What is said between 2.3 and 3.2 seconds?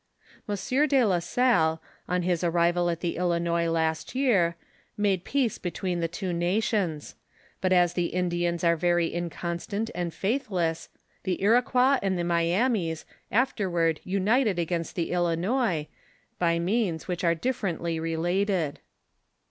arrival at the